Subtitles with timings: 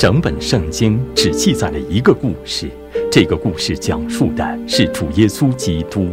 [0.00, 2.70] 整本圣经只记载了一个故事，
[3.12, 6.08] 这个故事讲述的是主耶稣基督。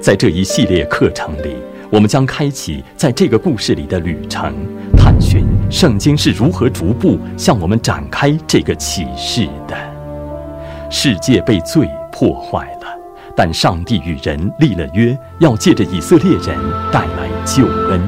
[0.00, 1.56] 在这一系列课程里，
[1.90, 4.54] 我们将开启在这个故事里的旅程，
[4.96, 9.76] 探寻圣经是如何逐步向我们展开这个启示的。
[10.88, 12.96] 世界被罪破坏了，
[13.34, 16.56] 但上帝与人立了约，要借着以色列人
[16.92, 18.00] 带来救恩。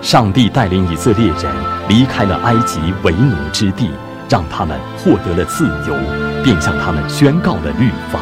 [0.00, 1.54] 上帝带领以色列人
[1.88, 3.90] 离开了埃及为奴之地，
[4.28, 5.96] 让他们获得了自由，
[6.42, 8.20] 并向他们宣告了律法。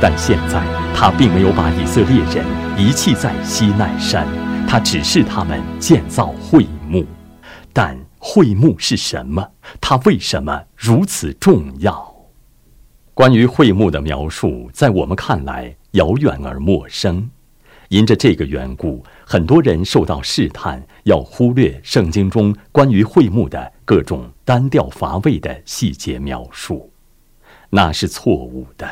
[0.00, 0.62] 但现在，
[0.94, 2.44] 他并没有把以色列人
[2.76, 4.26] 遗弃在西奈山，
[4.68, 7.06] 他指示他们建造会幕。
[7.72, 9.52] 但会幕是什么？
[9.80, 12.14] 它为什么如此重要？
[13.14, 17.30] 关于会幕的描述，在我们看来遥远而陌生。
[17.88, 26.92] 因着这个缘故，很多人受到试探，要忽略圣经中关于会幕的各种单调乏味的细节描述，
[27.70, 28.88] 那是错误的。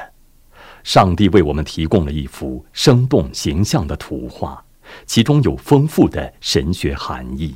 [0.83, 4.65] 上帝为我们提供了一幅生动形象的图画，
[5.07, 7.55] 其中有丰富的神学含义。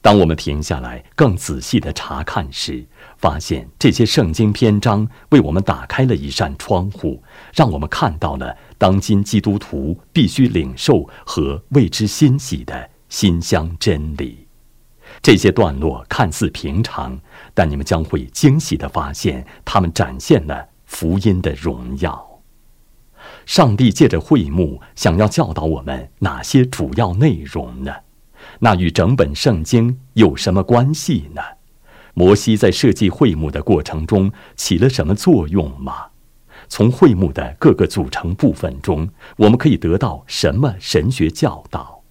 [0.00, 2.84] 当我们停下来更仔细地查看时，
[3.18, 7.22] 发现这些圣经篇章为我们打开了一扇窗户，
[7.54, 14.48] 让我们看到了当今基督徒必须领受和为之欣喜的馨香真理。
[15.22, 17.16] 这些段落看似平常，
[17.54, 22.42] 但你们将会惊喜地发现，他们展现了福音的荣耀。
[23.46, 27.94] 上帝借着会幕，想要教导我们哪些主要内容呢？
[28.58, 31.40] 那与整本圣经有什么关系呢？
[32.14, 36.06] 摩西在设计会幕的过程中起了什么作用吗？
[36.68, 42.02] 从会幕的各个组成部分中，我们可以得到什么神学教导？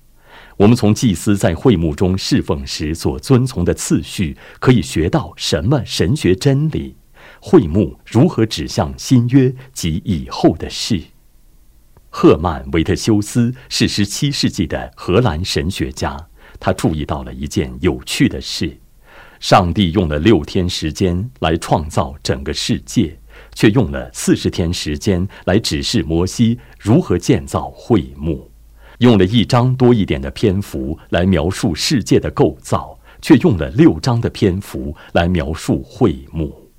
[0.58, 6.96] 我们从祭司在会幕中侍奉时所遵从的次序，可以学到什么神学真理？
[7.40, 11.02] 会幕如何指向新约及以后的事？
[12.10, 16.28] 赫曼·维特修斯是十七世纪的荷兰神学家。
[16.60, 18.78] 他注意到了一件有趣的事：
[19.40, 23.18] 上帝用了六天时间来创造整个世界，
[23.54, 28.50] 却用了四十天时间来指示摩西如何建造会幕；
[29.00, 36.70] 用了一章多一点的篇幅来描述世界的构造，却用了六章的篇幅来描述会幕。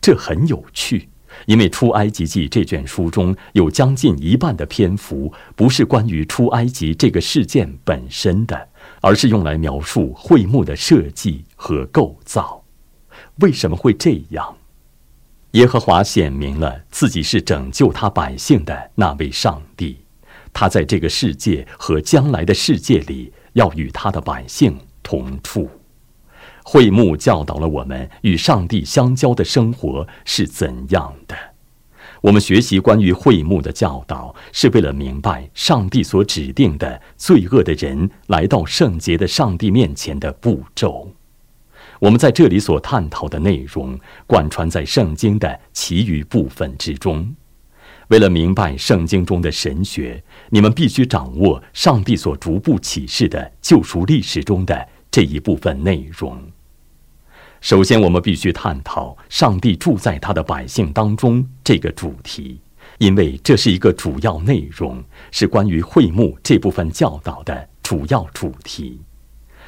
[0.00, 1.08] 这很有趣，
[1.46, 8.68] 因为《出埃及记》这卷书中有将近一半的篇幅不是关于出埃及这个事件本身的。
[9.02, 12.62] 而是用来描述会幕的设计和构造。
[13.36, 14.56] 为什么会这样？
[15.52, 19.98] 耶和华显明了自己是拯救他百姓的那位上帝，
[20.52, 25.68] 他在这个世界和将来的世界里要与他的百姓同处。
[26.62, 31.36] 会幕教导了我们与上帝相交的生活是怎样的。
[32.20, 41.10] 我们学习关于会幕的教导，是为了明白上帝所指定的罪恶的人来到圣洁的上帝面前的步骤。
[42.00, 43.96] 我们在这里所探讨的内容，
[44.26, 47.32] 贯穿在圣经的其余部分之中。
[48.08, 56.42] 为了明白圣经中的神学，你们必须掌握上帝所逐步启示的救赎历史中的这一部分内容。
[57.60, 62.58] 首先，我们必须探讨上帝住在他的百姓当中这个主题，
[62.96, 69.02] 因为这是一个主要内容，是关于会幕这部分教导的主要主题。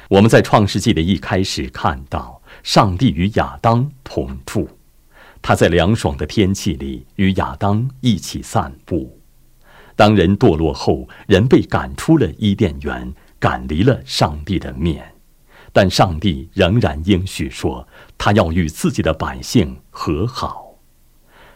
[0.09, 4.67] 我们在创世纪的一开始看到，上帝与亚当同住，
[5.41, 9.19] 他在凉爽的天气里与亚当一起散步。
[9.95, 15.13] 当人堕落后，人被赶出了伊甸园，赶离了上帝的面。
[15.71, 20.75] 但上帝仍然应许说，他要与自己的百姓和好。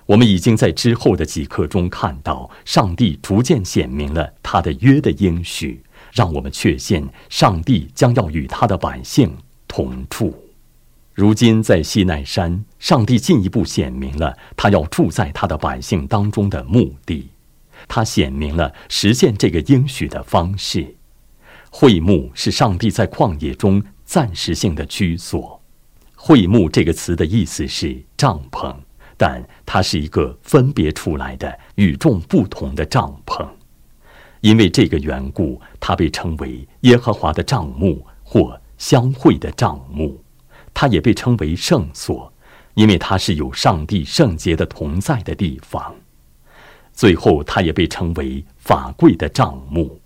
[0.08, 5.84] 我们已经在之后的几课中看到，上帝逐渐显明了他的约的应许，
[6.18, 9.38] 让我们确信上帝将要与他的百姓
[9.68, 10.34] 同住。
[11.14, 17.30] 如今在西奈山，上帝进一步显明了他要住在他的百姓当中的目的，
[17.88, 20.96] 他显明了实现这个应许的方式。
[21.70, 23.84] 会幕是上帝在旷野中。
[24.08, 25.62] 暂时性的居所，
[26.16, 28.74] 会幕这个词的意思是帐篷，
[29.18, 33.46] 但它是一个分别出来的与众不同的帐篷。
[34.42, 40.24] 因为这个缘故，它被称为耶和华的帐幕或相会的帐幕。
[40.74, 42.32] 它也被称为圣所，
[42.76, 45.96] 因为它是有上帝圣洁的同在的地方。
[46.94, 50.00] 最后，它也被称为法柜的帐幕。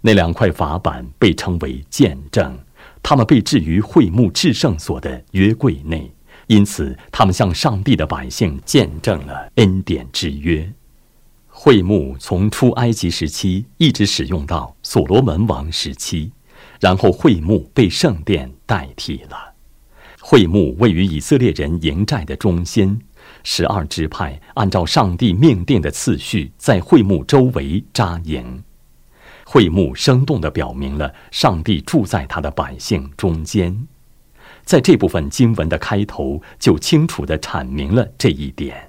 [0.00, 2.58] 那两块法板被称为见证。
[3.02, 6.12] 他们被置于会幕至圣所的约柜内，
[6.48, 10.72] 因此他们向上帝的百姓见证了恩典之约。
[11.66, 16.30] 会幕从出埃及时期一直使用到所罗门王时期，
[16.78, 19.52] 然后会幕被圣殿代替了。
[20.20, 22.96] 会幕位于以色列人营寨的中心，
[23.42, 28.62] 十二支派按照上帝命定的次序在会幕周围扎营。
[29.44, 33.88] 会幕生动地表明了上帝住在他的百姓中间，
[34.64, 38.85] 在这部分经文的开头就清楚地阐明了这一点。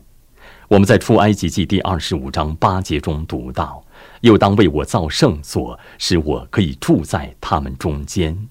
[0.69, 3.85] 我们在出埃及记第二十五章八节中读到
[4.19, 8.49] ：“又当为我造圣所，使我可以住在他们中间。”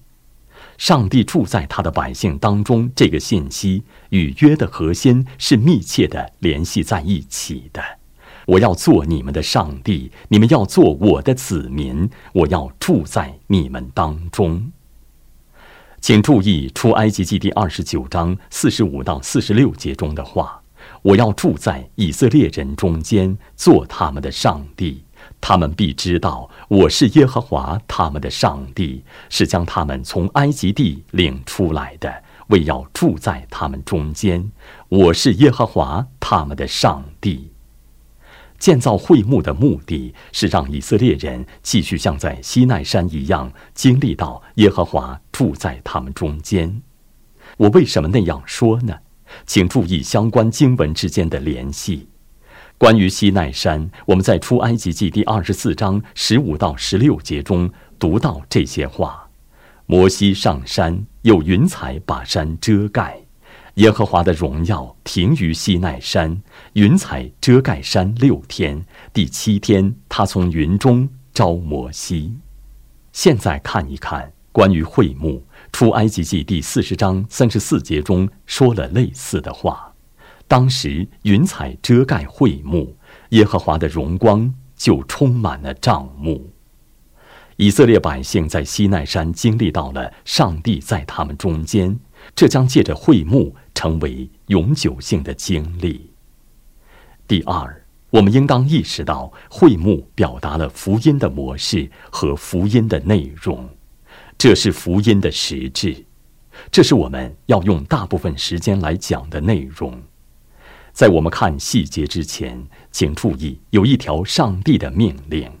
[0.79, 7.83] 上帝住在他的百姓当中，这个信息与约的核心是密切的联系在一起的。
[8.47, 12.09] 我要做你们的上帝，你们要做我的子民。
[12.33, 14.71] 我要住在你们当中。
[15.99, 20.61] 请注意《出埃及记》第二十九章四十五到四十六节中的话
[21.01, 25.03] ：“我要住在以色列人中间，做他们的上帝。
[25.41, 34.51] 他们必知道我是耶和华他们的上帝，是将他们从埃及地领出来的，为要住在他们中间。
[34.89, 37.51] 我是耶和华他们的上帝。”
[38.57, 46.81] 建造会幕的目的是让以色列人继续像在西奈山一样经历到耶和华住在他们中间。
[47.57, 48.97] 我为什么那样说呢？
[49.45, 52.07] 请注意相关经文之间的联系。
[52.77, 59.27] 关于西奈山，我们在出埃及记第二十四章十五到十六节中读到这些话：
[59.85, 63.19] 摩西上山，有云彩把山遮盖。
[63.75, 66.41] 耶和华的荣耀停于西奈山，
[66.73, 68.83] 云彩遮盖山六天。
[69.13, 72.33] 第七天，他从云中招摩西。
[73.11, 79.93] 现在看一看关于会幕，出埃及记第四十章三十四节中说了类似的话。
[80.47, 82.95] 当时云彩遮盖会幕，
[83.29, 86.51] 耶和华的荣光就充满了帐幕。
[87.57, 91.99] 以色列百姓在西奈山经历到了上帝在他们中间。
[92.35, 96.11] 这将借着会幕成为永久性的经历。
[97.27, 103.69] 第二，我们应当意识到，会幕表达了福音的模式和福音的内容，
[104.37, 106.05] 这是福音的实质，
[106.71, 109.99] 这是我们要用大部分时间来讲的内容。
[110.93, 115.51] 在我们看细节之前，请注意有一条上帝的命令。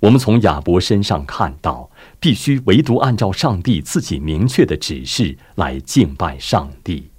[0.00, 7.10] 我们从亚伯身上看到，必须唯独按照上帝自己明确的指示来敬拜上帝。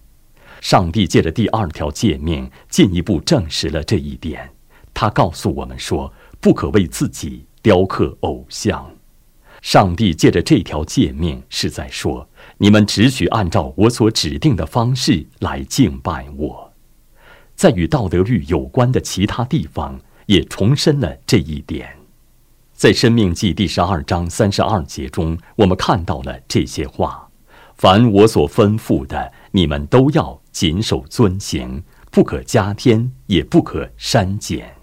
[0.61, 4.49] 上帝借着第二条诫命，进一步证实了这一点。
[4.95, 8.91] 他告诉我们说，不可为自己雕刻偶像。
[9.61, 12.27] 上帝借着这条诫命，是在说，
[12.57, 16.73] 你们只许按照我所指定的方式来敬拜我。
[17.55, 21.87] 在与道德律有关的其他地方，也重申了这一点。
[22.73, 27.29] 在《生命记》第十二章三十二节中，我们看到了这些话
[27.77, 34.73] ：“凡我所吩咐的，你们都要谨守遵行，不可加添，也不可删减。”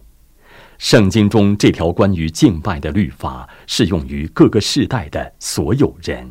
[0.79, 6.31] 圣经中这条关于敬拜的律法适用于各个世代的所有人。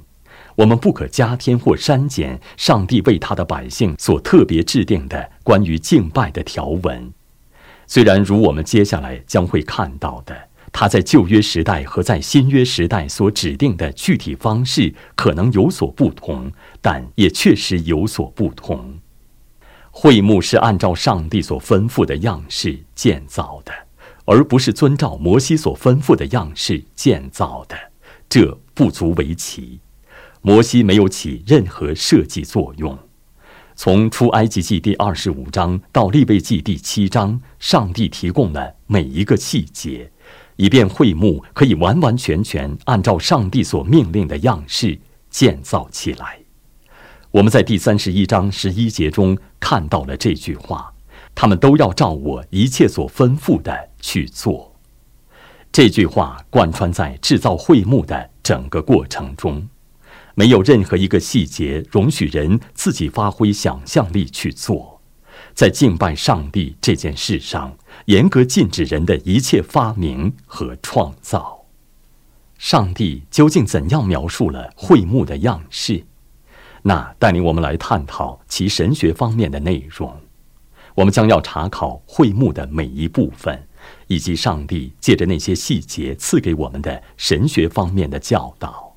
[0.56, 7.14] 我们不可加添或删减上帝为他的百姓所特别制定的关于敬拜的条文。
[7.86, 10.36] 虽然如我们接下来将会看到的。
[10.74, 16.52] 他在旧约时代和在新约时代所指定的具体方式可能有所不同，
[16.82, 19.00] 但也确实有所不同。
[19.90, 23.72] 会幕是按照上帝所吩咐的样式建造的，
[24.28, 27.76] 而不是遵照摩西所吩咐的样式建造的。
[28.30, 29.80] 这不足为奇。
[30.42, 32.98] 摩西没有起任何设计作用。
[33.76, 40.12] 从出埃及记第二十五章到利未记第七章，上帝提供了每一个细节。
[40.58, 46.40] 以便会幕可以完完全全按照上帝所命令的样式建造起来。
[47.30, 50.92] 我们在第三十一章十一节中看到了这句话
[51.40, 54.74] ：“他们都要照我一切所吩咐的去做。”
[55.72, 59.70] 这句话贯穿在制造会幕的整个过程中，
[60.34, 65.00] 没有任何一个细节容许人自己发挥想象力去做。
[65.54, 71.66] 在敬拜上帝这件事上，严格禁止人的一切发明和创造。
[72.58, 76.04] 上帝究竟怎样描述了会幕的样式？
[76.82, 80.20] 那带领我们来探讨其神学方面的内容。
[80.98, 83.68] 我们将要查考会幕的每一部分，
[84.08, 88.96] 以及上帝借着那些细节赐给我们的神学方面的教导。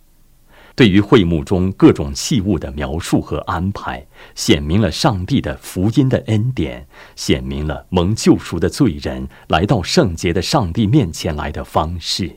[0.74, 12.34] 对于会幕中各种器物的描述和安排，显明了上帝的福音的恩典，显明了蒙救赎的罪人来到圣洁的上帝面前来的方式。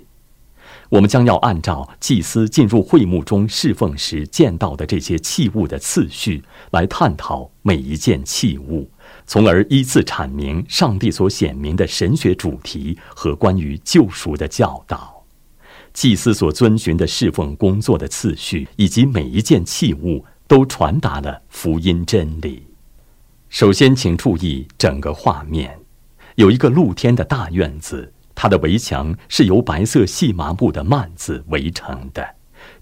[0.89, 8.89] 我们将要按照祭司进入会幕中侍奉时见到的这些器物的次序来探讨每一件器物，
[9.25, 15.24] 从而依次阐明上帝所显明的神学主题和关于救赎的教导。
[15.94, 22.65] 祭司所遵循的侍奉工作的次序以及每一件器物都传达了福音真理。
[23.50, 25.80] 首先，请注意整个画面，
[26.36, 28.12] 有一个露天的大院子。
[28.36, 32.27] 它的围墙是由白色细麻布的幔子围成的，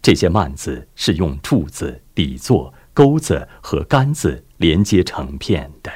[0.01, 5.91] 这些幔子是用柱子、底座、钩子和杆子连接成片的。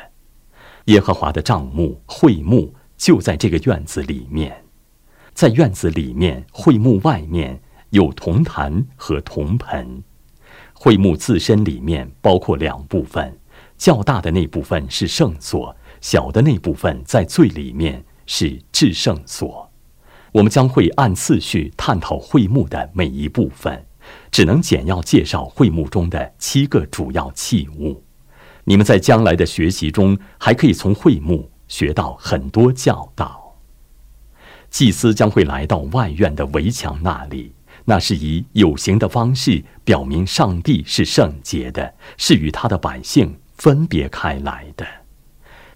[0.86, 4.64] 耶和华的帐幕会幕就在这个院子里面，
[5.34, 10.04] 在院子里面会幕外面有铜坛和铜盆。
[10.74, 13.38] 会幕自身里面包括两部分，
[13.78, 18.04] 较大的那部分是圣所，小的那部分在最里面。
[18.28, 19.72] 是至圣所，
[20.32, 23.86] 我们将会按次序探讨会幕的每一部分，
[24.32, 28.02] 只能简要介绍会幕中的七个主要器物。
[28.66, 33.56] 你们在将来的学习中还可以从会幕学到很多教导。
[34.70, 37.54] 祭司将会来到外院的围墙那里，
[37.86, 44.86] 那是以有形的方式表明上帝是圣洁的，是与他的百姓分别开来的。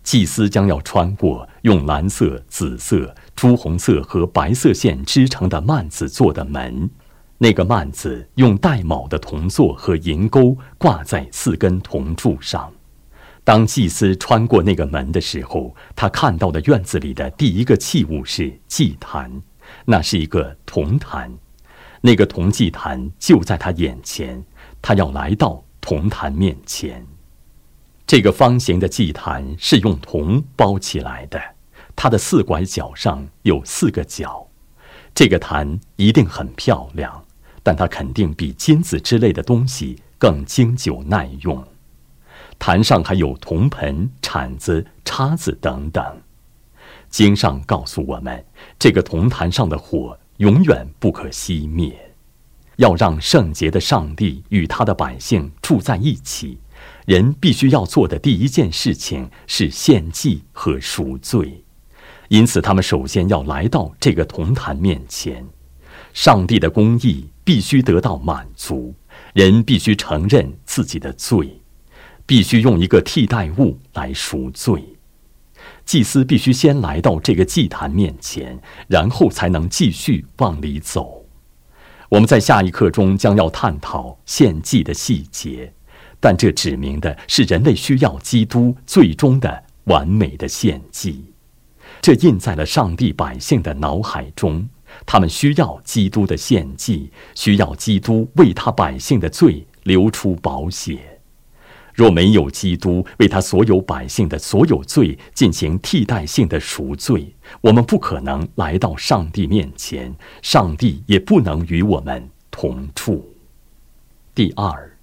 [0.02, 6.90] 祭司将要穿过用蓝色、紫色、朱红色和白色线织成的幔子做的门，
[7.38, 12.74] 那个幔子用带卯的铜座和银钩挂在四根铜柱上。
[13.50, 19.42] 当祭司穿过那个门的时候，他看到的院子里的第一个器物是祭坛，
[19.86, 21.36] 那是一个铜坛，
[22.02, 24.46] 那个铜祭坛就在他眼前，
[24.84, 27.04] 他要来到铜坛面前。
[28.06, 31.42] 这个方形的祭坛是用铜包起来的，
[31.96, 34.48] 它的四拐角上有四个角。
[35.16, 37.26] 这个坛一定很漂亮，
[37.64, 41.68] 但它肯定比金子之类的东西更经久耐用。
[42.60, 46.22] 坛上还有铜盆、铲子、叉子等等。
[47.10, 48.46] 经上告诉我们，
[48.78, 52.14] 这个铜坛上的火永远不可熄灭，
[52.76, 56.60] 要让圣洁的上帝与他的百姓住在一起。
[57.06, 61.64] 人必须要做的第一件事情是献祭和赎罪，
[62.28, 65.46] 因此他们首先要来到这个铜坛面前。
[66.14, 68.94] 上帝的公义必须得到满足，
[69.34, 71.59] 人必须承认自己的罪，
[72.30, 74.98] 必须用一个替代物来赎罪。
[75.84, 81.26] 祭司必须先来到这个祭坛面前，然后才能继续往里走。
[82.08, 85.74] 我们在下一课中将要探讨献祭的细节。
[86.20, 91.34] 但这指明的是人类需要基督最终的完美的献祭，
[92.00, 94.70] 这印在了上帝百姓的脑海中。
[95.04, 101.19] 他们需要基督的献祭，需要基督为他百姓的罪流出宝血。
[102.00, 113.36] 若没有基督为他所有百姓的所有罪进行替代性的赎罪，我们不可能来到上帝面前，上帝也不能与我们同处。
[114.34, 114.96] 第二。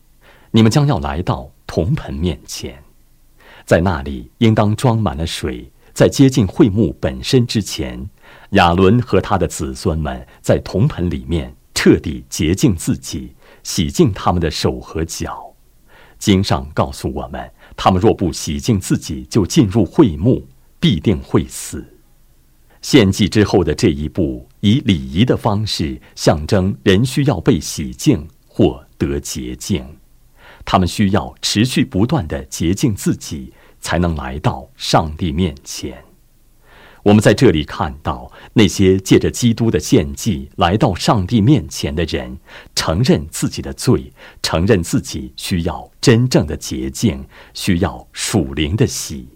[0.52, 2.82] 你们将要来到铜盆面前，
[3.66, 5.70] 在那里应当装满了水。
[5.92, 8.08] 在接近会幕本身之前，
[8.52, 15.45] 亚伦和他的子孙们在铜盆里面彻底洁净自己，洗净他们的手和脚。
[16.26, 20.44] 经上告诉我们，他们若不洗净自己就进入会幕，
[20.80, 21.86] 必定会死。
[22.82, 29.86] 献祭之后的这一步，以礼仪的方式象征人需要被洗净或得洁净。
[30.64, 36.02] 他们需要持续不断的洁净自己，才能来到上帝面前。
[37.06, 42.36] 我们在这里看到那些借着基督的献祭来到上帝面前的人，
[42.74, 49.28] 承认自己的罪，承认自己需要真正的洁净，需要属灵的洗。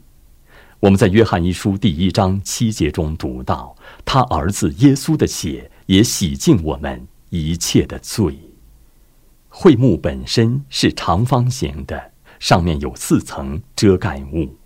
[0.81, 8.37] 我们在约翰一书第一章七节中读到，他儿子耶稣的血也洗净我们一切的罪。
[9.49, 12.11] 会幕本身是长方形的，
[12.41, 14.57] 上面有四层遮盖物。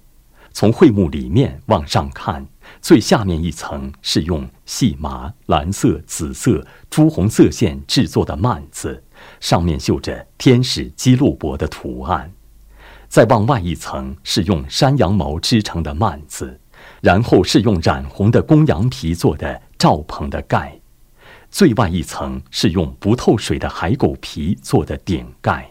[0.56, 2.46] 从会幕里面往上看，
[2.80, 9.02] 最下面一层是用细麻、蓝色、紫色、朱红色线制作的幔子，
[9.40, 12.32] 上面绣着天使基路伯的图案。
[13.08, 16.60] 再往外一层是用山羊毛织成的幔子，
[17.00, 20.80] 然后是用染红的公羊皮做的罩棚的盖。
[21.50, 25.70] 最外一层是用不透水的海狗皮做的顶盖。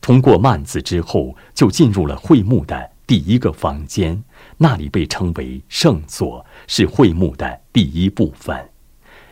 [0.00, 4.22] 通过幔子之后，就进入了会幕的第一个房间，
[4.58, 8.70] 那里被称为圣所，是会幕的第一部分。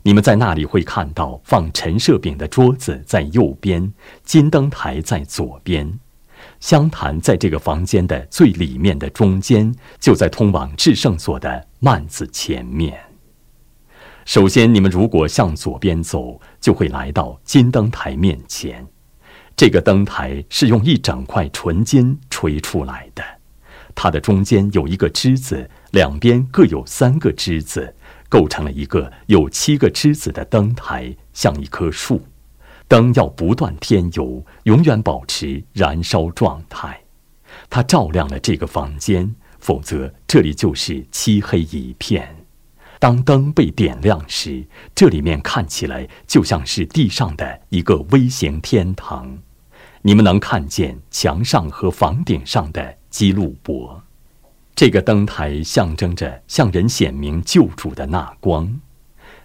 [0.02, 3.92] 你们在那里会看到放陈设饼的桌子在右边，
[4.24, 5.98] 金灯台在左边，
[6.58, 12.98] 香坛在这个房间的最里面的中间，就在通往至圣所的幔子前面。
[14.24, 18.86] 首先，你们如果向左边走，就会来到金灯台面前。
[19.54, 23.22] 这个灯台是用一整块纯金锤出来的，
[23.94, 27.94] 它的中间有一个枝子，两边各有三个枝子。
[28.28, 32.22] 构成了一个有七个枝子的灯台，像一棵树。
[32.88, 37.02] 灯要不断添油，永远保持燃烧状态。
[37.68, 42.46] 它照亮了这个房间，否则这里就是漆黑一片。
[42.98, 49.40] 当灯被点亮时，这里面看起来就像是地上的一个微型天堂。
[50.04, 54.02] 你们能看见墙上和房顶上的基路伯。
[54.74, 58.80] 这个灯台象征着向人显明救主的那光，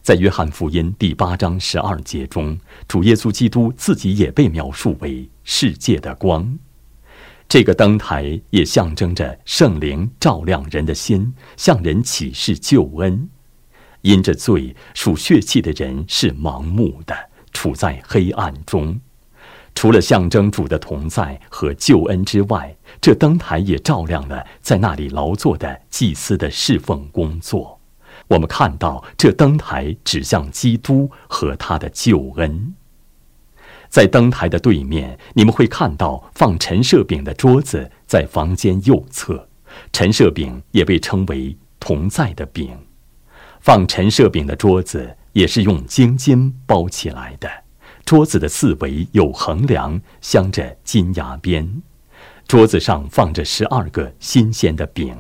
[0.02, 6.58] 在约翰福音第八章十二节中，主耶稣基督自己也被描述为世界的光。
[7.48, 13.30] 这个灯台也象征着圣灵照亮人的心，向人启示救恩。
[14.02, 17.16] 因着罪属血气的人是盲目的，
[17.54, 19.00] 处在黑暗中。
[19.78, 27.80] 除了象征主的同在和救恩之外，这灯台也照亮了在那里劳作的祭司的侍奉工作。
[28.28, 32.74] 我们看到这灯台指向基督和他的救恩。
[33.88, 39.48] 在灯台的对面，你们会看到放陈设饼的桌子，在房间右侧。
[39.94, 42.76] 陈设饼也被称为同在的饼。
[43.62, 47.48] 放陈设饼的桌子也是用金金包起来的。
[48.08, 51.82] 桌子的四围有横梁，镶着金牙边。
[52.48, 55.14] 桌子上放着十二个新鲜的饼。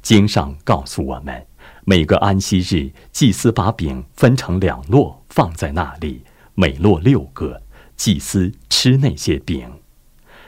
[0.00, 1.44] 经上告诉我们，
[1.84, 6.22] 每个安息日，祭司把饼分成两摞放在那里，
[6.54, 7.60] 每摞六个。
[7.96, 9.68] 祭司吃那些饼，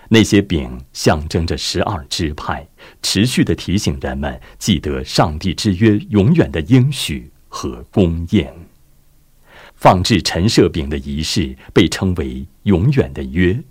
[0.09, 2.69] 那些饼象征着十二支派，
[3.03, 8.47] 持续地提醒人们记得上帝之约永远的应许和供应。
[9.77, 13.63] 放置陈设饼的仪式被称为永远的约，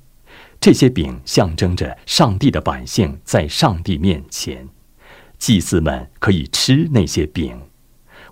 [0.61, 4.69] 这些饼象征着上帝的百姓在上帝面前，
[5.37, 7.59] 祭司们可以吃那些饼。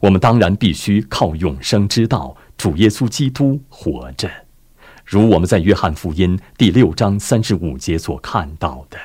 [0.01, 4.29] 我们当然必须靠永生之道，主耶稣基督活着，
[5.05, 8.97] 如我们在约翰福音第六章三十五节所看到的，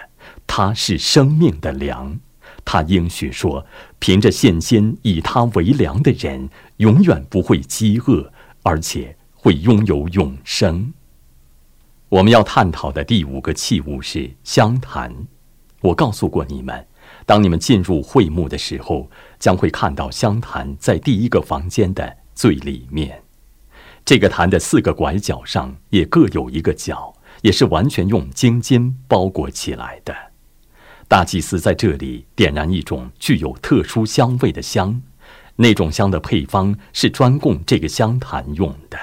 [0.46, 2.18] 他是生命的粮。
[2.64, 3.64] 他应许说，
[3.98, 8.31] 凭着现今以他为粮的人，永远不会饥饿。
[8.68, 10.92] 而且会拥有永生。
[12.11, 15.11] 我们要探讨的第五个器物是香坛。
[15.81, 16.87] 我告诉过你们，
[17.24, 23.22] 当你们进入会幕的时候，将会看到香坛在第一个房间的最里面。
[24.04, 30.14] 这个坛的四个拐角上也各有一个角，也是完全用金金包裹起来的。
[31.09, 35.00] 大祭司在这里点燃一种具有特殊香味的香。
[35.61, 38.99] 那种香的配方是专供这个香坛用的。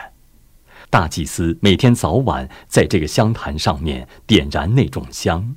[0.90, 5.56] 大祭司每天早晚在这个香坛上面点燃那种香，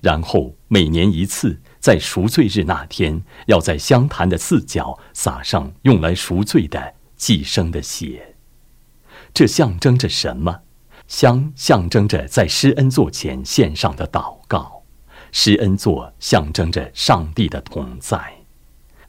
[0.00, 8.36] 然后每年一次，在赎罪日那天，要在香坛的四角撒上用来赎罪的寄生的血。
[9.34, 10.60] 这象征着什么？
[11.08, 14.84] 香象征着在施恩座前献上的祷告，
[15.32, 18.35] 施恩座象征着上帝的同在。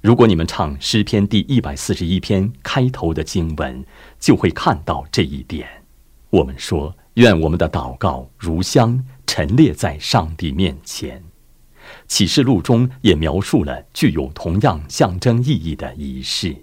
[0.01, 3.83] 如果你们唱诗篇第一百四十一篇开头的经文，
[4.19, 5.67] 就会看到这一点。
[6.29, 11.23] 我们说：“愿我们的祷告如香陈列在上帝面前。”
[12.07, 16.55] 启示录中也描述了具有同样象征意义的仪式。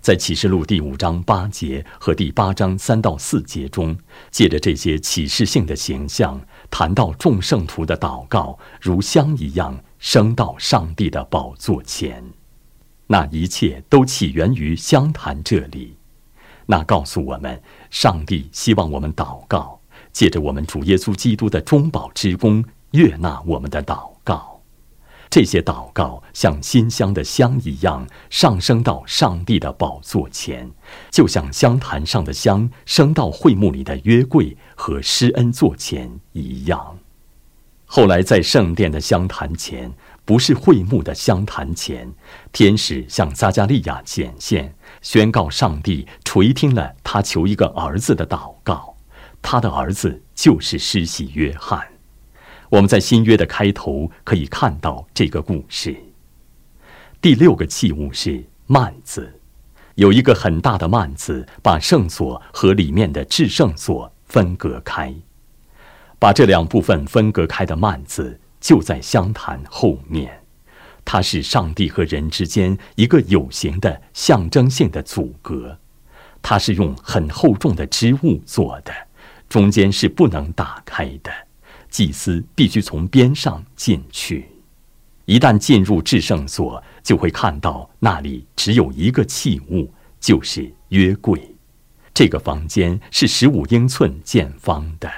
[0.00, 3.96] 在启示录第五章八节和第八章三到四节中，
[4.30, 12.22] 借着这些启示性的形象，谈到众圣徒的祷告如香一样升到上帝的宝座前。
[13.10, 15.96] 那一切都起源于湘潭这里，
[16.66, 19.80] 那告诉我们，上帝希望我们祷告，
[20.12, 24.60] 借着我们主耶稣基督的中保之功，悦纳我们的祷告。
[25.30, 30.70] 这些祷告像馨香的香一样，上升到上帝的宝座前，
[31.10, 36.98] 就像香坛上的香升到会幕里的约柜和施恩座前一样。
[37.86, 39.90] 后来在圣殿的香坛前。
[40.28, 42.12] 不是会幕的香坛前，
[42.52, 48.94] 天使向撒加利亚显现，宣告上帝垂听了他求一个儿子的祷告，
[49.40, 51.82] 他的儿子就是施洗约翰。
[52.68, 55.96] 我们在新约的开头可以看到这个故事。
[57.22, 59.40] 第六个器物是幔子，
[59.94, 65.14] 有一个很大的幔子，把圣所和里面的至圣所分隔开。
[66.18, 70.42] 把这两部分分隔开的幔子就在香坛后面，
[71.04, 75.78] 它是上帝和人之间一个有形的象征性的阻隔。
[76.40, 78.92] 它是用很厚重的织物做的，
[79.48, 81.32] 中间是不能打开的。
[81.90, 84.46] 祭司必须从边上进去，
[85.24, 89.90] 一旦进入至圣所，就会看到那里只有一个器物，
[90.20, 91.54] 就是约柜。
[92.12, 95.10] 这个房间是十五英寸见方的。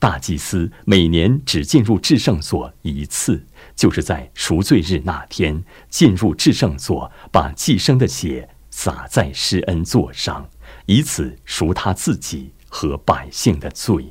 [0.00, 10.48] 大祭司每年只进入至圣所一次，就是在赎罪日那天进入至圣所，把寄生的血洒在施恩座上，
[10.86, 14.04] 以此赎他自己和百姓的罪。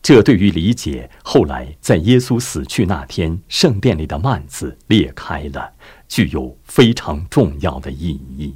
[0.00, 5.70] 这对于理解后来在耶稣死去那天圣殿里的幔子裂开了，
[6.08, 8.54] 具有非常重要的意义。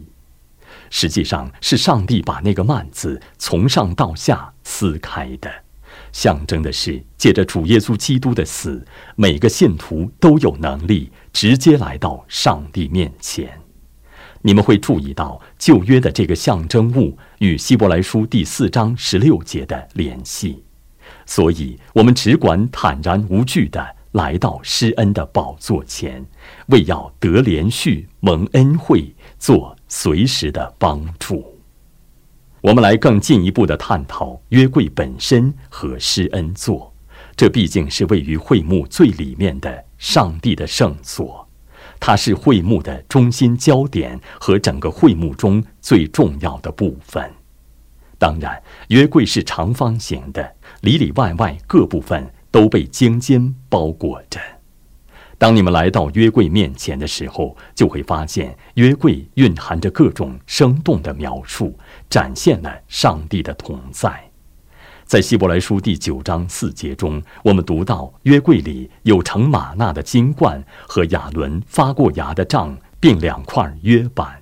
[0.88, 5.52] 实际上是上帝把那个幔子从上到下撕开的，
[6.12, 13.58] 象征的是借着主耶稣基督的死，每个信徒都有能力直接来到上帝面前。
[14.42, 20.62] 你们会注意到旧约的这个象征物与希伯来书第四章十六节的联系。
[21.24, 26.26] 所以，我们只管坦然无惧地来到施恩的宝座前，
[26.66, 31.51] 为要得连续蒙恩惠，做随时的帮助。
[32.62, 36.94] 我们来更进一步的探讨约柜本身和施恩座。
[37.34, 41.48] 这毕竟是位于会幕最里面的上帝的圣所，
[41.98, 47.28] 它是会幕的中心焦点和整个会幕中最重要的部分。
[48.16, 50.54] 当然，约柜是长方形的。
[50.82, 54.38] 里里外外各部分都被金金包裹着。
[55.38, 61.76] 当你们来到约柜面前的时候，就会发现约柜蕴含着各种生动的描述，
[62.12, 64.30] 展现了上帝的同在。
[65.06, 74.38] 在希伯来书第九章四节中，我们读到约柜里有盛玛纳的金冠和亚伦发过芽的杖，并两块约板。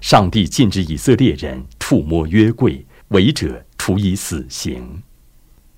[0.00, 5.00] 上帝禁止以色列人触摸约柜，违者处以死刑。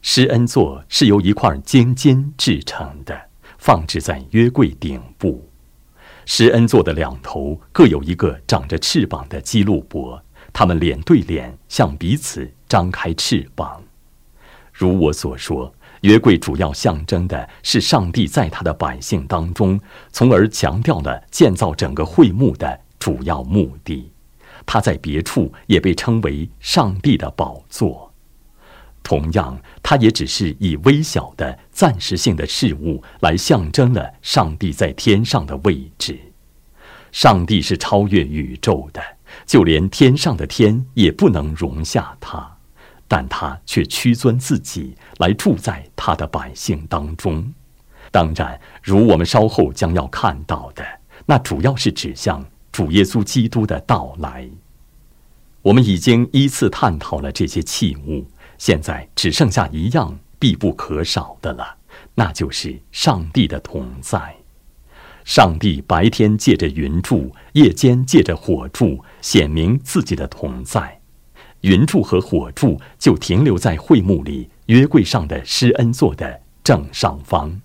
[0.01, 3.15] 施恩座是由一块金金制成的，
[3.59, 5.47] 放置在约柜顶部。
[6.25, 10.23] 施恩座的两头各有一个长着翅膀的基路伯，
[10.59, 13.83] 他们脸对脸向彼此张开翅膀。
[14.73, 19.79] 如我所说，约柜主要象征的是上帝在他的百姓当中，
[20.13, 24.11] 从而强调了建造整个会幕的主要目的。
[24.65, 28.11] 它在别处也被称为上帝的宝座。
[29.03, 36.19] 同样，它也只是以微小的、暂时性的事物来象征了上帝在天上的位置。
[37.13, 39.03] 上帝是超越宇宙的，
[39.45, 42.57] 就连天上的天也不能容下他，
[43.09, 47.53] 但他却屈尊自己来住在他的百姓当中。
[48.11, 50.85] 当然，如我们稍后将要看到的，
[51.27, 54.49] 那主要是指向主耶稣基督的到来。
[55.63, 58.27] 我们已经依次探讨了这些器物。
[58.59, 61.77] 现在只剩下一样必不可少的了，
[62.15, 64.36] 那就是上帝的同在。
[65.27, 71.01] 上帝白天借着云柱，夜间借着火柱，显明自己的同在。
[71.63, 77.61] 云柱和火柱就停留在会幕里约柜上的施恩座的正上方。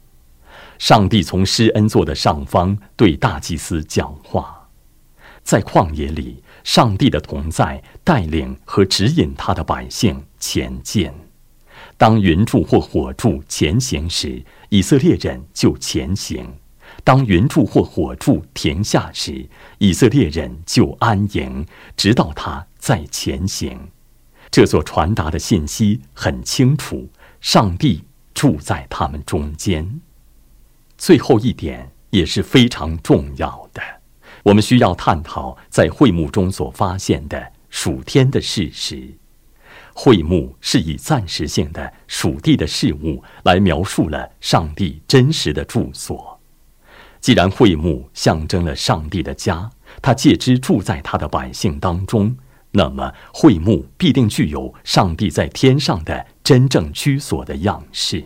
[0.80, 4.67] 上帝从施恩座的上方对大祭司讲话，
[5.43, 6.43] 在旷野里。
[6.63, 11.12] 上帝的同在带领和指引他的百姓前进。
[11.97, 16.45] 当云柱或火柱前行时，以色列人就前行；
[17.04, 21.66] 当云柱或火柱停下时，以色列人就安营，
[21.98, 23.90] 直到他再前行。
[24.52, 27.10] 这所传达的信息很清楚：
[27.40, 30.02] 上帝住在他们中间。
[30.98, 33.82] 最后一点也是非常重要的。
[34.44, 39.10] 我们需要探讨在会幕中所发现的属天的事实。
[39.94, 46.40] 会幕是以暂时性的属地的事物来描述了上帝真实的住所。
[47.22, 49.70] 既然会幕象征了上帝的家，
[50.02, 52.36] 他借之住在他的百姓当中，
[52.72, 58.26] 那么会幕必定具有上帝在天上的真正居所的样式。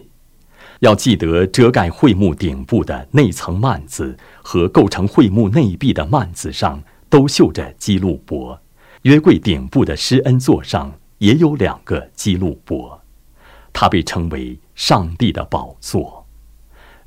[0.80, 8.60] 要记得，遮盖会幕顶部的那层幔子和构成会幕内壁的幔子上都绣着基路伯。
[9.04, 13.02] 约柜顶部的施恩座上也有两个基路伯，
[13.72, 16.26] 它被称为上帝的宝座。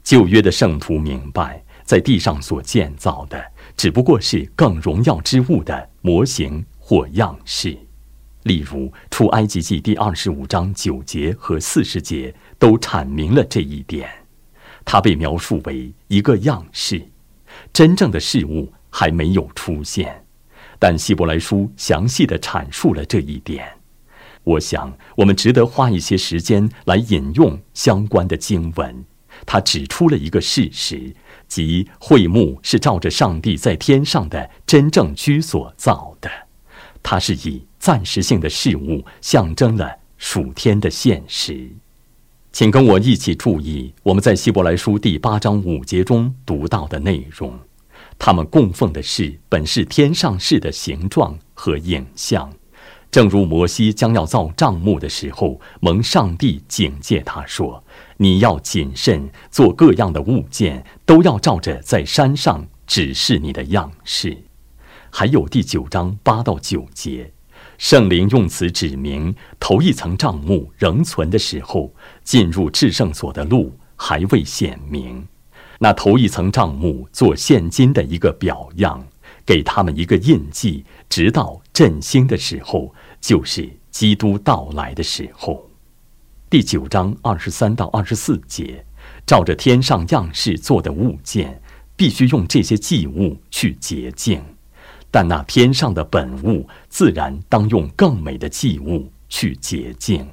[0.03, 3.43] 旧约的圣徒明白，在地上所建造的
[3.75, 7.75] 只不过是更荣耀之物的模型或样式。
[8.43, 14.07] 例如，出埃及记第二十五章九节和四十节都阐明了这一点。
[14.85, 17.03] 它被描述为一个样式，
[17.73, 20.27] 真正的事物还没有出现。
[20.79, 23.67] 但希伯来书详细的阐述了这一点。
[24.45, 29.07] 我想，我们值得花一些时间来引用相关的经文。
[29.47, 31.15] 他指出了一个事实，
[31.49, 36.31] 即会幕是照着上帝在天上的真正居所造的，
[37.03, 37.67] 它是以。
[37.81, 41.71] 暂时性的事物象征了属天的现实，
[42.51, 47.57] 请跟我一起注意我们在希伯来书第八章五节中读到的内容。
[48.19, 52.53] 他们供奉的是本是天上事的形状和影像，
[53.13, 57.83] 正如摩西将要造帐幕的时候，蒙上帝警戒他说
[58.19, 64.45] ：“你要谨慎，做各样的物件，都要照着在山上指示你的样式。”
[65.11, 67.33] 还有第九章八到九节。
[67.79, 75.27] 圣灵用此指明，头一层帐幕仍存的时候，进入至圣所的路还未显明。
[75.79, 79.07] 那头一层帐幕做现今的一个表样，
[79.47, 85.68] 给他们一个印记，直到振兴的时候，就是基督到来的时候。
[86.51, 88.83] 第九章二十三到二十四节，
[89.27, 91.61] 照着天上样式做的物件，
[91.95, 94.43] 必须用这些祭物去洁净。
[95.11, 100.27] 但那天上的本物，自然当用更美的祭物去洁净，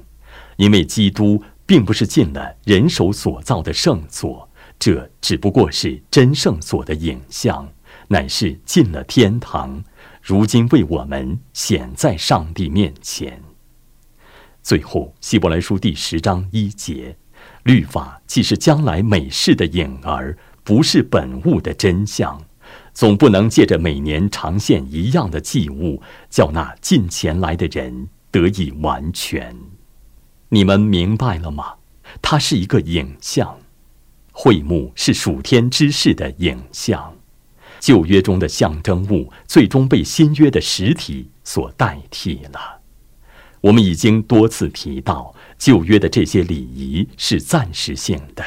[0.56, 4.48] 因为基督并不是进了人手所造的圣所，
[4.78, 7.68] 这只不过是真圣所的影像，
[8.08, 9.84] 乃是进了天堂，
[10.22, 13.42] 如今为我们显在上帝面前。
[14.66, 17.16] 最后，希伯来书第十章一节，
[17.62, 22.42] 律法既是将来美事的影儿，不是本物的真相。
[22.92, 29.56] 总不能借着每年常献一样的祭物，叫那近前来的人得以完全。
[30.48, 31.74] 你们明白了吗？
[32.20, 33.60] 它是一个影像，
[34.32, 37.14] 会幕是属天之事的影像。
[37.78, 42.80] 旧约中的象征物，最终被新约的实体所代替了。
[43.66, 48.44] 我们已经多次提到，旧约的这些礼仪是暂时性的。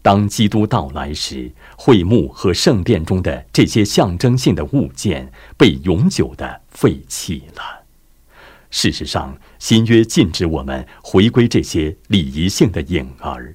[0.00, 7.84] 当基督到来时，会幕和圣殿中的这些象征性的物件被永久的废弃了。
[8.70, 13.54] 事实上，新约禁止我们回归这些礼仪性的影儿，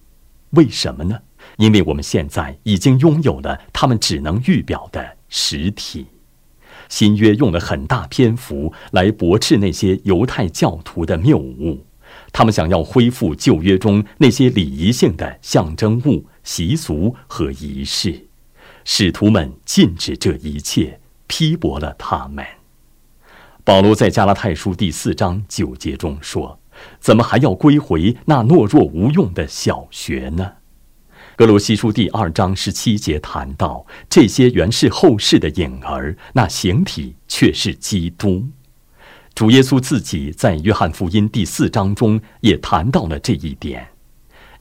[0.51, 1.19] 为什么呢？
[1.57, 6.05] 因为我们现在已经拥有了他们只能预表的实体。
[6.89, 11.85] 新约用了很大篇幅来驳斥那些犹太教徒的谬误。
[12.31, 18.27] 他们想要恢复旧约中那些礼仪性的象征物、习俗和仪式，
[18.85, 22.45] 使徒们禁止这一切，批驳了他们。
[23.63, 26.59] 保罗在加拉太书第四章九节中说
[26.99, 30.53] ：“怎么还要归回那懦弱无用的小学呢？”
[31.35, 38.47] 格罗西书第二章十七节谈到，这些原是后世的影儿，那形体却是基督。
[39.33, 43.87] 主耶稣自己在约翰福音第四章中也谈到了这一点，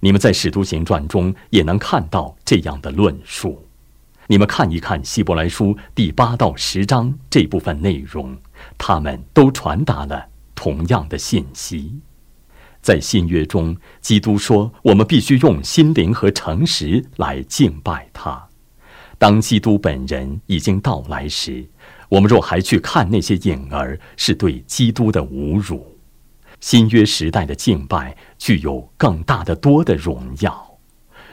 [0.00, 3.62] 你们在使徒行传中也能看到这样的论述。
[4.26, 8.34] 你们看一看希伯来书第八到十章这部分内容，
[8.78, 12.00] 他们都传达了同样的信息。
[12.82, 18.48] 在新约中，基督说：“我们必须用心灵和诚实来敬拜他。”
[19.18, 21.64] 当基督本人已经到来时。
[22.08, 25.96] 我们若还去看那些影儿，是对基督的侮辱。
[26.60, 30.78] 新约时代的敬拜具有更大的多的荣耀。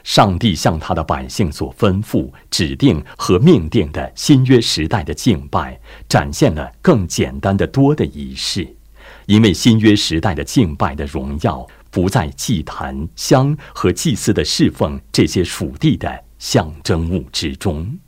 [0.03, 8.75] 上帝向他的百姓所吩咐、指定和命定的新约时代的敬拜，展现了更简单的多的仪式。
[9.29, 17.99] 因为新约时代的敬拜的荣耀，不在祭坛、香和祭祀的侍奉这些属地的象征物之中。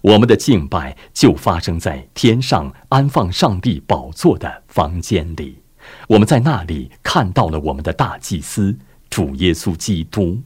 [0.00, 5.60] 我们的敬拜就发生在天上安放上帝宝座的房间里，
[6.06, 8.78] 我们在那里看到了我们的大祭司
[9.10, 10.40] 主耶稣基督。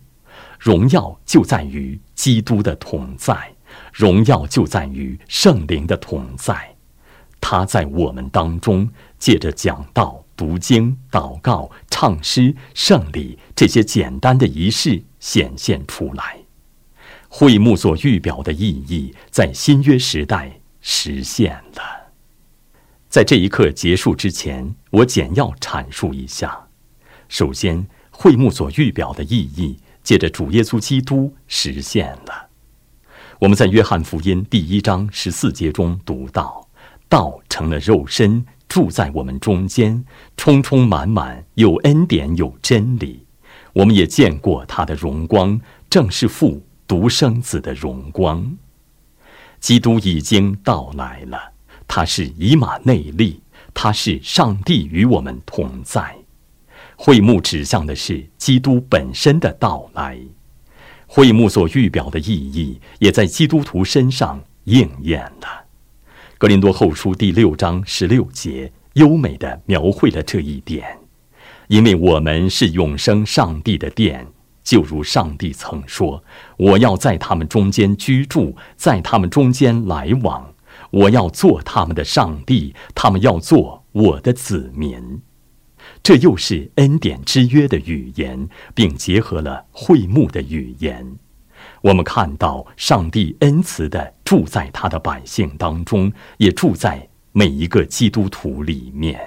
[0.59, 3.55] 荣耀就在于基督的同在，
[3.93, 6.76] 荣耀就在于圣灵的同在。
[7.49, 16.39] 他在我们当中借着讲道读经、祷告、唱诗、圣礼这些简单的仪式显现出来。
[17.29, 22.11] 会幕所预表的意义，在新约时代实现了。
[23.09, 26.67] 在这一刻结束之前，我简要阐述一下。
[27.29, 32.49] 首先，会幕所预表的意义，借着主耶稣基督实现了。
[33.39, 36.66] 我们在约翰福音第一章十四节中读到
[37.09, 40.05] ：“道成了肉身，住在我们中间，
[40.37, 43.27] 充充满满，有恩典，有真理。
[43.73, 48.57] 我们也见过他的荣光，正是父。”独生子的荣光，
[49.59, 51.37] 基督已经到来了。
[51.89, 53.43] 他是以马内利，
[53.75, 56.17] 他是上帝与我们同在。
[56.95, 60.17] 会幕指向的是基督本身的到来，
[61.09, 65.66] 会幕所预表的意义也在基督徒身上应验了。
[66.39, 70.99] 格林多后书第六章十六节优美的描绘了这一点，
[71.69, 74.27] 因为我们是永生上帝的殿。
[74.63, 76.23] 就如上帝曾说
[76.59, 80.53] ：“我要在他们中间居住，在他们中间来往。
[80.91, 85.23] 我要做他们的上帝，他们要做我的子民。”
[86.03, 91.17] 这又是恩典之约的语言，并结合了会幕的语言。
[91.83, 99.21] 我们看到上帝恩慈的住在他的百姓当中，也住在每一个基督徒里面。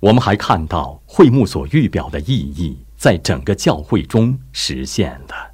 [0.00, 2.78] 我们还看到会幕所预表的意义。
[3.02, 5.50] 在整个教会中实现了，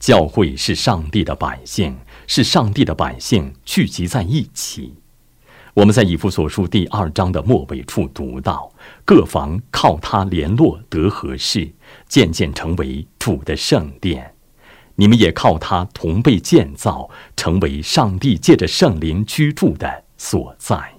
[0.00, 4.92] 教会是上帝的百姓，是上帝的百姓聚集在一起。
[5.72, 8.72] 我们在以弗所书第二章的末尾处读到：
[9.04, 11.70] 各房靠他联络得合适，
[12.08, 14.33] 渐渐成为主的圣殿。
[14.96, 20.94] 你们也靠他同被建造，成为上帝借着圣灵居住的所在。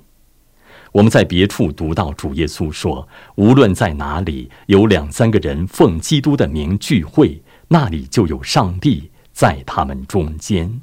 [0.91, 10.81] 我们在别处读到主耶稣说：“无论在哪里有两三个人奉基督的名聚会，那里就有上帝在他们中间。”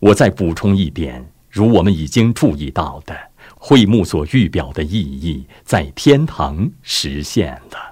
[0.00, 3.16] 我再补充一点，如我们已经注意到的，
[3.56, 7.87] 会幕所预表的意义在天堂实现了。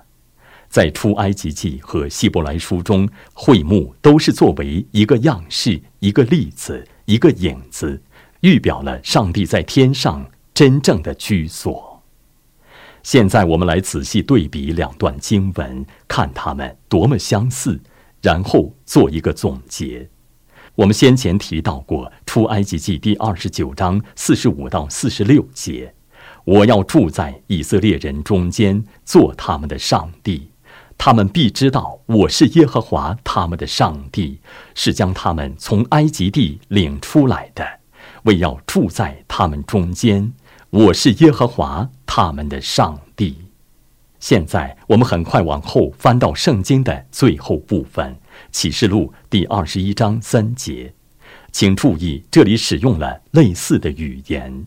[0.77, 8.03] 在出埃及记和希伯来书中，会幕都是作为一个样式、一个例子、一个影子，
[8.43, 10.23] 预表了上帝在天上。
[10.53, 12.03] 真正的居所。
[13.03, 17.81] 现在我们来仔细对比两段经文，看它们多么相似，
[18.21, 20.11] 然后做一个总结。
[20.75, 25.95] 我们先前提到过《出埃及记》第二十九章四十五到四十六节
[26.45, 30.49] ：“我要住在以色列人中间，做他们的上帝，
[30.98, 34.40] 他们必知道我是耶和华他们的上帝，
[34.74, 37.64] 是将他们从埃及地领出来的，
[38.24, 40.32] 为要住在他们中间。”
[40.70, 43.37] 我是耶和华他们的上帝。
[44.18, 48.14] 现在我们很快往后翻到圣经的最后部分，
[48.50, 50.92] 《启示录》第二十一章三节，
[51.52, 54.66] 请注意，这里使用了类似的语言。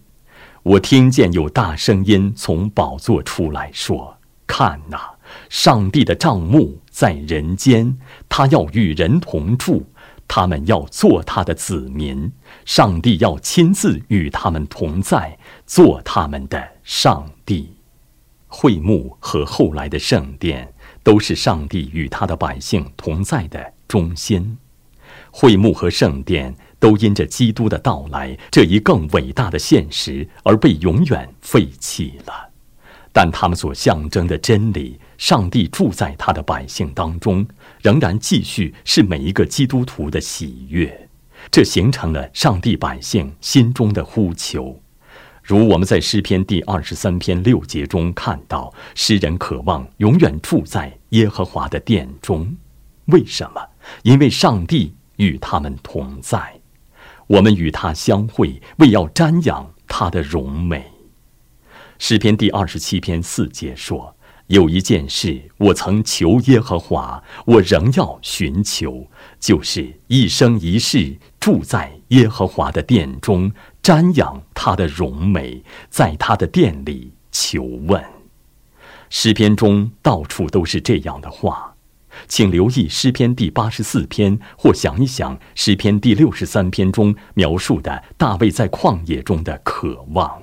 [0.64, 5.12] 我听见有大声音从宝座出来说：“看哪，
[5.50, 7.98] 上帝的帐幕在人间，
[8.30, 9.86] 他要与人同住。”
[10.32, 12.32] 他们要做他的子民，
[12.64, 17.74] 上帝要亲自与他们同在，做他们的上帝。
[18.48, 24.60] 会幕和后来的圣殿都是上帝与他的百姓同在的中心。
[25.32, 32.49] 会幕和圣殿都因着基督的到来这一更伟大的现实而被永远废弃了。
[33.22, 37.46] 但他们所象征的真理，上帝住在他的百姓当中，
[37.82, 41.10] 仍然继续是每一个基督徒的喜悦。
[41.52, 44.82] 这形成了上帝百姓心中的呼求。
[45.44, 52.56] 如我们在诗篇第二十三篇六节中看到，诗人渴望永远住在耶和华的殿中。
[53.08, 53.62] 为什么？
[54.04, 56.58] 因为上帝与他们同在，
[57.28, 60.90] 我们与他相会，为要瞻仰他的荣美。
[62.00, 64.16] 诗篇第二十七篇四节说
[64.48, 69.06] ：“有一件事我曾求耶和华，我仍要寻求，
[69.38, 73.52] 就是一生一世住在耶和华的殿中，
[73.84, 78.02] 瞻仰他的荣美，在他的殿里求问。”
[79.12, 81.76] 诗篇中到处都是这样的话，
[82.30, 90.42] 请留意诗篇第八十四篇，或想一想诗篇第六十三篇中描述的大卫在旷野中的渴望。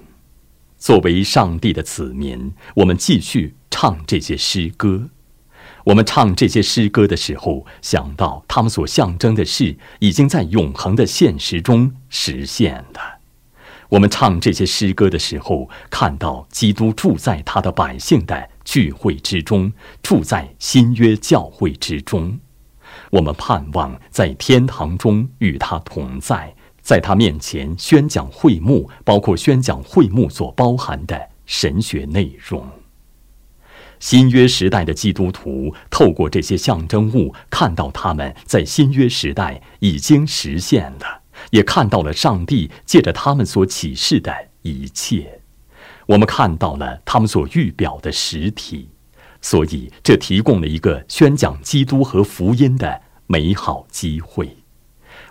[0.79, 5.09] 作为上帝的子民，我们继续唱这些诗歌。
[5.85, 13.21] 我们唱这些诗歌的时候，想到他们所象征的事，已经在永恒的现实中实现了。
[13.91, 19.73] 我们唱这些诗歌的时候，看到基督住在他的百姓的聚会之中，
[20.03, 22.41] 住在新约教会之中。
[23.11, 26.57] 我们盼望在天堂中与他同在，
[26.87, 32.65] 在他面前宣讲会幕，包括宣讲会幕所包含的神学内容。
[33.99, 41.23] 新约时代的基督徒透过这些象征物，看到他们在新约时代已经实现了。
[41.51, 44.33] 也看到了上帝借着他们所启示的
[44.63, 45.41] 一切，
[46.07, 48.89] 我们看到了他们所预表的实体，
[49.41, 54.59] 所以这提供了一个宣讲基督和福音的美好机会。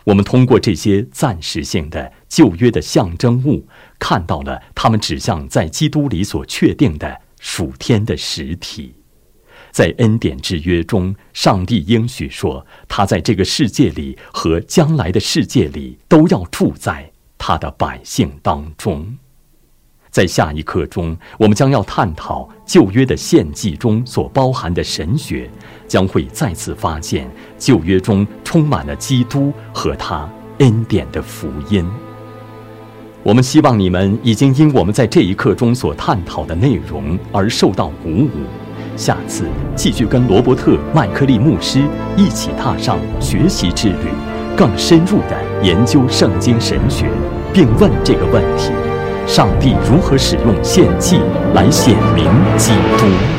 [0.06, 3.68] 我们通过这些暂时性的旧约的象征物，
[3.99, 8.95] 看到了他们指向在基督里所确定的属天的实体。
[9.72, 19.18] 在恩典之约中，上帝应许说，他在这个世界里和将来的世界里都要住在他的百姓当中。
[20.16, 25.49] 在下一课中，我们将要探讨旧约的献祭中所包含的神学，
[25.89, 30.26] 将会再次发现旧约中充满了基督和他
[30.59, 31.86] 恩典的福音。
[33.24, 38.30] 我们希望你们已经因我们在这一课中所探讨的内容而受到鼓舞。
[38.95, 39.43] 下次
[39.76, 41.84] 继续跟罗伯特·麦克利牧师
[42.16, 44.07] 一起踏上学习之旅，
[44.55, 47.05] 更深入地研究圣经神学，
[47.53, 48.72] 并问这个问题：
[49.28, 51.20] 上帝如何使用献祭
[51.54, 52.26] 来显明
[52.58, 53.35] 基督？